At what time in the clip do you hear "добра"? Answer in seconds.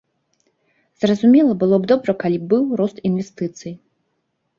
1.91-2.15